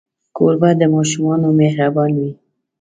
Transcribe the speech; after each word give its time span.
کوربه 0.35 0.69
د 0.79 0.81
ماشومانو 0.95 1.47
مهربان 1.61 2.11
وي. 2.21 2.31